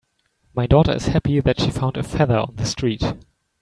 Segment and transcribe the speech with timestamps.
[0.55, 3.03] My daughter is happy that she found a feather on the street.